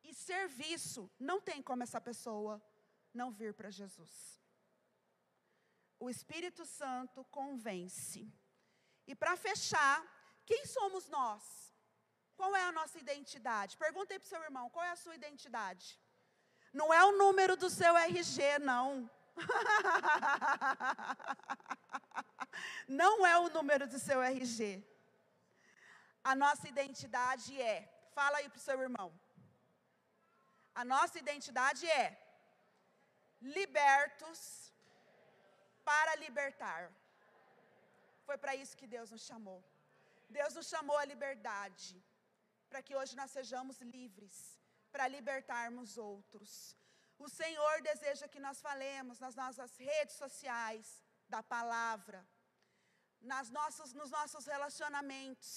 E 0.04 0.13
serviço, 0.13 1.10
não 1.20 1.41
tem 1.41 1.62
como 1.62 1.84
essa 1.84 2.00
pessoa 2.00 2.62
não 3.13 3.32
vir 3.32 3.54
para 3.54 3.70
Jesus. 3.70 4.41
O 6.00 6.10
Espírito 6.10 6.65
Santo 6.65 7.24
convence. 7.26 8.32
E 9.08 9.15
para 9.15 9.36
fechar, 9.36 10.04
quem 10.46 10.65
somos 10.65 11.10
nós? 11.10 11.74
Qual 12.36 12.56
é 12.56 12.63
a 12.63 12.72
nossa 12.72 12.98
identidade? 13.00 13.78
Perguntei 13.78 14.20
para 14.20 14.26
o 14.26 14.30
seu 14.30 14.41
irmão, 14.43 14.70
qual 14.70 14.86
é 14.86 14.91
a 14.91 14.96
sua 14.96 15.15
identidade? 15.15 16.00
Não 16.74 16.93
é 16.93 17.04
o 17.06 17.17
número 17.17 17.56
do 17.56 17.70
seu 17.70 17.96
RG, 17.96 18.60
não. 18.60 19.10
não 22.88 23.26
é 23.26 23.39
o 23.39 23.50
número 23.50 23.88
do 23.88 23.98
seu 23.98 24.22
RG. 24.22 24.86
A 26.32 26.34
nossa 26.44 26.66
identidade 26.74 27.50
é, 27.72 27.76
fala 28.18 28.38
aí 28.38 28.48
para 28.50 28.62
o 28.62 28.68
seu 28.68 28.78
irmão. 28.86 29.10
A 30.82 30.84
nossa 30.94 31.18
identidade 31.24 31.84
é 32.02 32.06
libertos 33.58 34.40
para 35.90 36.16
libertar. 36.24 36.82
Foi 38.28 38.38
para 38.44 38.56
isso 38.62 38.80
que 38.80 38.90
Deus 38.96 39.12
nos 39.16 39.26
chamou. 39.30 39.60
Deus 40.38 40.56
nos 40.58 40.68
chamou 40.74 40.98
à 40.98 41.06
liberdade, 41.14 41.96
para 42.70 42.82
que 42.86 42.96
hoje 43.00 43.16
nós 43.22 43.32
sejamos 43.38 43.80
livres, 43.96 44.36
para 44.92 45.08
libertarmos 45.18 45.98
outros. 46.12 46.52
O 47.26 47.30
Senhor 47.40 47.76
deseja 47.92 48.28
que 48.34 48.46
nós 48.48 48.60
falemos 48.68 49.20
nas 49.26 49.36
nossas 49.44 49.72
redes 49.78 50.16
sociais 50.24 50.88
da 51.30 51.42
palavra, 51.56 52.20
nas 53.34 53.50
nossos, 53.58 53.94
nos 53.94 54.10
nossos 54.18 54.46
relacionamentos, 54.54 55.52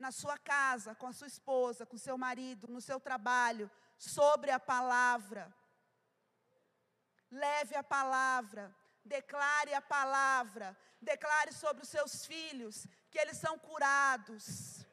na 0.00 0.10
sua 0.10 0.38
casa, 0.38 0.94
com 0.94 1.06
a 1.06 1.12
sua 1.12 1.26
esposa, 1.26 1.86
com 1.86 1.98
seu 1.98 2.16
marido, 2.16 2.66
no 2.66 2.80
seu 2.80 2.98
trabalho, 2.98 3.70
sobre 3.98 4.50
a 4.50 4.58
palavra. 4.58 5.54
Leve 7.30 7.76
a 7.76 7.82
palavra, 7.82 8.74
declare 9.04 9.74
a 9.74 9.82
palavra, 9.82 10.76
declare 11.00 11.52
sobre 11.52 11.82
os 11.82 11.88
seus 11.88 12.26
filhos 12.26 12.86
que 13.10 13.18
eles 13.18 13.36
são 13.36 13.58
curados, 13.58 14.84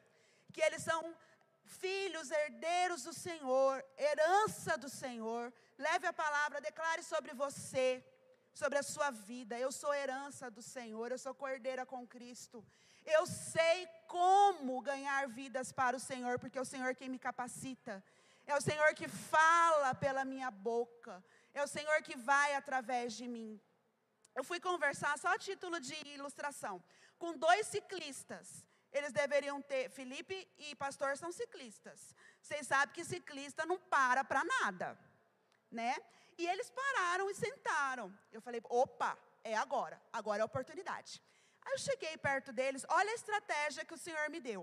que 0.52 0.60
eles 0.60 0.82
são 0.82 1.16
filhos, 1.64 2.30
herdeiros 2.30 3.02
do 3.02 3.12
Senhor, 3.12 3.84
herança 3.96 4.76
do 4.76 4.88
Senhor. 4.88 5.52
Leve 5.76 6.06
a 6.06 6.12
palavra, 6.12 6.60
declare 6.60 7.02
sobre 7.02 7.32
você, 7.34 8.04
sobre 8.60 8.78
a 8.78 8.82
sua 8.82 9.10
vida. 9.10 9.54
Eu 9.58 9.70
sou 9.70 9.94
herança 9.94 10.50
do 10.50 10.60
Senhor, 10.60 11.12
eu 11.12 11.18
sou 11.24 11.34
cordeira 11.42 11.86
com 11.86 12.06
Cristo. 12.14 12.58
Eu 13.16 13.24
sei 13.26 13.78
como 14.08 14.80
ganhar 14.80 15.28
vidas 15.28 15.70
para 15.80 15.96
o 15.96 16.00
Senhor, 16.00 16.38
porque 16.40 16.58
é 16.58 16.60
o 16.60 16.72
Senhor 16.74 16.94
quem 16.94 17.08
me 17.08 17.20
capacita. 17.28 18.04
É 18.46 18.56
o 18.56 18.60
Senhor 18.60 18.90
que 18.94 19.06
fala 19.06 19.94
pela 19.94 20.24
minha 20.24 20.50
boca. 20.50 21.24
É 21.54 21.62
o 21.62 21.68
Senhor 21.68 22.02
que 22.02 22.16
vai 22.16 22.54
através 22.54 23.12
de 23.12 23.28
mim. 23.28 23.60
Eu 24.34 24.42
fui 24.42 24.58
conversar, 24.58 25.16
só 25.18 25.28
a 25.34 25.38
título 25.38 25.78
de 25.80 25.96
ilustração, 26.08 26.82
com 27.18 27.32
dois 27.36 27.66
ciclistas. 27.68 28.64
Eles 28.92 29.12
deveriam 29.12 29.60
ter, 29.60 29.90
Felipe 29.90 30.36
e 30.58 30.74
pastor 30.74 31.16
são 31.16 31.30
ciclistas. 31.30 32.14
Vocês 32.40 32.66
sabem 32.66 32.94
que 32.94 33.04
ciclista 33.04 33.64
não 33.66 33.78
para 33.78 34.24
para 34.24 34.42
nada, 34.44 34.98
né? 35.70 35.94
E 36.38 36.46
eles 36.46 36.70
pararam 36.70 37.28
e 37.28 37.34
sentaram. 37.34 38.06
Eu 38.32 38.40
falei, 38.40 38.60
opa, 38.82 39.18
é 39.42 39.54
agora, 39.56 40.00
agora 40.12 40.40
é 40.40 40.44
a 40.44 40.46
oportunidade. 40.52 41.22
Aí 41.64 41.72
eu 41.72 41.78
cheguei 41.78 42.16
perto 42.16 42.52
deles, 42.52 42.86
olha 42.88 43.10
a 43.10 43.14
estratégia 43.14 43.84
que 43.84 43.94
o 43.94 44.02
Senhor 44.06 44.30
me 44.30 44.40
deu. 44.40 44.62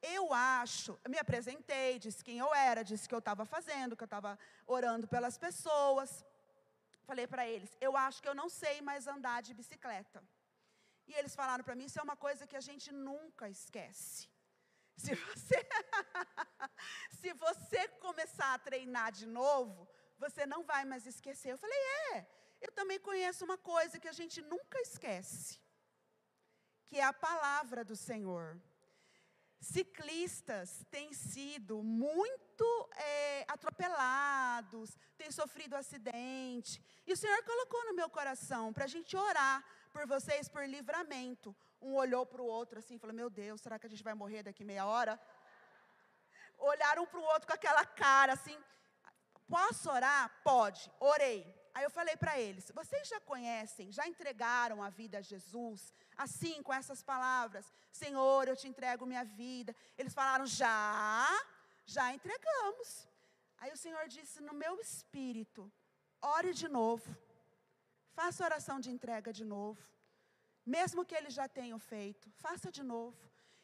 Eu 0.00 0.32
acho, 0.32 0.98
eu 1.04 1.10
me 1.10 1.18
apresentei, 1.18 1.98
disse 1.98 2.24
quem 2.24 2.38
eu 2.38 2.52
era, 2.54 2.82
disse 2.82 3.08
que 3.08 3.14
eu 3.14 3.20
estava 3.20 3.44
fazendo, 3.44 3.96
que 3.96 4.02
eu 4.02 4.12
estava 4.12 4.36
orando 4.66 5.06
pelas 5.06 5.36
pessoas. 5.38 6.24
Falei 7.04 7.26
para 7.26 7.46
eles, 7.46 7.76
eu 7.80 7.96
acho 7.96 8.20
que 8.22 8.28
eu 8.28 8.34
não 8.34 8.48
sei 8.48 8.80
mais 8.80 9.06
andar 9.06 9.42
de 9.42 9.54
bicicleta. 9.54 10.24
E 11.06 11.12
eles 11.14 11.34
falaram 11.34 11.62
para 11.62 11.74
mim, 11.74 11.84
isso 11.84 12.00
é 12.00 12.02
uma 12.02 12.16
coisa 12.16 12.46
que 12.46 12.56
a 12.56 12.64
gente 12.68 12.90
nunca 12.92 13.48
esquece. 13.48 14.28
Se 14.96 15.14
você, 15.14 15.58
se 17.20 17.32
você 17.34 17.88
começar 18.06 18.54
a 18.54 18.58
treinar 18.58 19.12
de 19.12 19.26
novo, 19.26 19.88
você 20.26 20.44
não 20.54 20.62
vai 20.72 20.84
mais 20.92 21.04
esquecer. 21.12 21.50
Eu 21.52 21.62
falei, 21.64 21.82
é, 22.12 22.26
eu 22.66 22.72
também 22.78 22.98
conheço 23.08 23.44
uma 23.48 23.58
coisa 23.72 24.00
que 24.02 24.10
a 24.12 24.18
gente 24.20 24.38
nunca 24.54 24.78
esquece 24.88 25.62
que 26.92 27.00
é 27.00 27.04
a 27.04 27.20
palavra 27.28 27.82
do 27.90 27.96
Senhor. 27.96 28.60
Ciclistas 29.58 30.84
têm 30.90 31.14
sido 31.14 31.82
muito 31.82 32.66
é, 32.94 33.46
atropelados, 33.48 34.94
têm 35.16 35.30
sofrido 35.30 35.74
acidente. 35.74 36.84
E 37.06 37.12
o 37.14 37.16
Senhor 37.16 37.42
colocou 37.44 37.82
no 37.86 37.94
meu 37.94 38.10
coração 38.10 38.74
para 38.74 38.84
a 38.84 38.92
gente 38.94 39.16
orar 39.16 39.64
por 39.90 40.06
vocês 40.06 40.50
por 40.50 40.68
livramento. 40.68 41.56
Um 41.80 41.94
olhou 41.94 42.26
para 42.26 42.42
o 42.42 42.50
outro 42.58 42.78
assim, 42.78 42.98
falou: 42.98 43.16
Meu 43.16 43.30
Deus, 43.30 43.62
será 43.62 43.78
que 43.78 43.86
a 43.86 43.92
gente 43.92 44.04
vai 44.08 44.12
morrer 44.12 44.42
daqui 44.42 44.62
meia 44.62 44.84
hora? 44.84 45.18
Olharam 46.58 47.06
para 47.06 47.20
o 47.20 47.28
outro 47.32 47.46
com 47.48 47.54
aquela 47.54 47.86
cara 47.86 48.34
assim. 48.34 48.58
Posso 49.56 49.90
orar? 49.90 50.24
Pode. 50.42 50.90
Orei. 50.98 51.40
Aí 51.74 51.84
eu 51.84 51.90
falei 51.90 52.16
para 52.16 52.34
eles: 52.40 52.70
vocês 52.80 53.06
já 53.12 53.20
conhecem, 53.32 53.92
já 53.98 54.04
entregaram 54.12 54.82
a 54.82 54.88
vida 55.00 55.18
a 55.18 55.26
Jesus? 55.32 55.92
Assim, 56.16 56.62
com 56.62 56.72
essas 56.80 57.02
palavras: 57.02 57.66
Senhor, 58.02 58.48
eu 58.48 58.56
te 58.60 58.66
entrego 58.72 59.10
minha 59.12 59.24
vida. 59.24 59.74
Eles 59.98 60.14
falaram: 60.14 60.46
já, 60.46 61.28
já 61.84 62.06
entregamos. 62.14 63.06
Aí 63.58 63.70
o 63.72 63.80
Senhor 63.84 64.04
disse: 64.08 64.40
no 64.48 64.54
meu 64.54 64.74
espírito, 64.80 65.70
ore 66.36 66.54
de 66.54 66.68
novo. 66.78 67.14
Faça 68.18 68.44
oração 68.44 68.78
de 68.80 68.90
entrega 68.90 69.30
de 69.32 69.44
novo. 69.44 69.82
Mesmo 70.64 71.04
que 71.04 71.14
eles 71.14 71.34
já 71.34 71.46
tenham 71.58 71.78
feito, 71.78 72.30
faça 72.46 72.70
de 72.70 72.82
novo. 72.82 73.18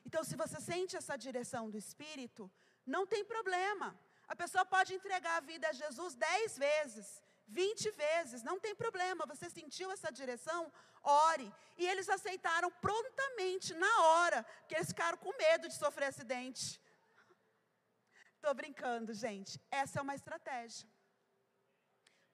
Então, 0.04 0.22
se 0.24 0.36
você 0.36 0.60
sente 0.60 0.96
essa 0.96 1.16
direção 1.16 1.64
do 1.70 1.78
Espírito, 1.78 2.50
não 2.86 3.06
tem 3.06 3.24
problema. 3.24 3.88
A 4.28 4.36
pessoa 4.36 4.64
pode 4.64 4.92
entregar 4.94 5.36
a 5.36 5.46
vida 5.52 5.66
a 5.68 5.72
Jesus 5.72 6.14
dez 6.14 6.58
vezes, 6.58 7.22
vinte 7.46 7.90
vezes, 7.90 8.42
não 8.42 8.60
tem 8.60 8.74
problema. 8.74 9.24
Você 9.26 9.48
sentiu 9.48 9.90
essa 9.90 10.10
direção? 10.12 10.60
Ore. 11.02 11.52
E 11.78 11.86
eles 11.86 12.08
aceitaram 12.08 12.70
prontamente, 12.70 13.72
na 13.74 13.94
hora, 14.02 14.42
porque 14.60 14.74
eles 14.74 14.88
ficaram 14.88 15.16
com 15.16 15.32
medo 15.36 15.66
de 15.68 15.74
sofrer 15.74 16.08
acidente. 16.08 16.80
Estou 18.36 18.52
brincando, 18.54 19.14
gente. 19.14 19.60
Essa 19.70 19.98
é 19.98 20.02
uma 20.02 20.14
estratégia. 20.14 20.86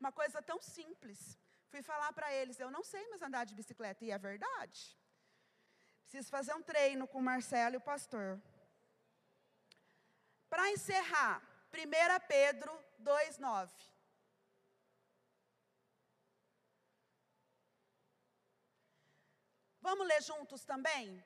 Uma 0.00 0.12
coisa 0.12 0.42
tão 0.42 0.60
simples. 0.60 1.38
Fui 1.68 1.82
falar 1.82 2.12
para 2.12 2.32
eles, 2.32 2.58
eu 2.58 2.70
não 2.70 2.84
sei 2.84 3.08
mais 3.08 3.22
andar 3.22 3.44
de 3.44 3.54
bicicleta, 3.54 4.04
e 4.04 4.10
é 4.10 4.18
verdade. 4.18 4.96
Preciso 6.02 6.30
fazer 6.30 6.54
um 6.54 6.62
treino 6.62 7.06
com 7.06 7.18
o 7.18 7.22
Marcelo 7.22 7.74
e 7.74 7.78
o 7.78 7.80
pastor. 7.92 8.40
Para 10.48 10.70
encerrar, 10.70 11.42
1 11.74 12.26
Pedro 12.28 12.72
2,9. 13.02 13.68
Vamos 19.80 20.06
ler 20.06 20.22
juntos 20.22 20.64
também? 20.64 21.22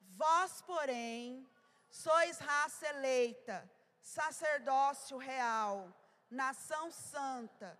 Vós, 0.00 0.60
porém, 0.62 1.48
sois 1.88 2.38
raça 2.38 2.88
eleita, 2.88 3.70
sacerdócio 4.02 5.16
real, 5.16 5.76
nação 6.28 6.90
santa, 6.90 7.78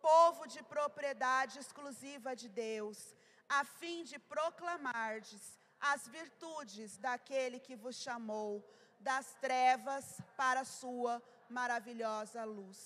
povo 0.00 0.46
de 0.46 0.62
propriedade 0.62 1.58
exclusiva 1.58 2.34
de 2.34 2.48
Deus, 2.48 3.14
a 3.48 3.64
fim 3.64 4.04
de 4.04 4.18
proclamardes 4.18 5.58
as 5.78 6.08
virtudes 6.08 6.96
daquele 6.96 7.58
que 7.58 7.76
vos 7.76 7.96
chamou 7.96 8.64
das 8.98 9.34
trevas 9.34 10.20
para 10.36 10.60
a 10.60 10.64
sua 10.64 11.22
maravilhosa 11.58 12.44
luz. 12.44 12.80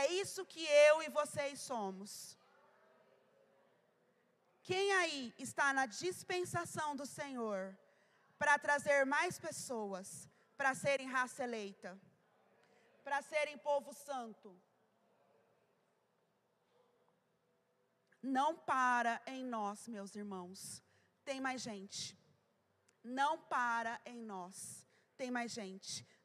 É 0.00 0.04
isso 0.22 0.44
que 0.52 0.64
eu 0.88 1.02
e 1.02 1.08
vocês 1.08 1.60
somos. 1.60 2.12
Quem 4.62 4.92
aí 5.00 5.34
está 5.38 5.72
na 5.78 5.86
dispensação 5.86 6.94
do 7.00 7.06
Senhor 7.18 7.76
para 8.38 8.58
trazer 8.58 9.04
mais 9.04 9.38
pessoas 9.38 10.28
para 10.56 10.74
serem 10.74 11.08
raça 11.08 11.42
eleita, 11.42 11.90
para 13.04 13.20
serem 13.22 13.58
povo 13.58 13.92
santo? 13.92 14.48
Não 18.22 18.50
para 18.56 19.20
em 19.26 19.44
nós, 19.44 19.88
meus 19.88 20.14
irmãos. 20.14 20.80
Tem 21.24 21.40
mais 21.40 21.60
gente. 21.60 22.16
Não 23.02 23.36
para 23.36 24.00
em 24.06 24.20
nós. 24.22 24.86
Tem 25.16 25.30
mais 25.30 25.50
gente. 25.50 26.06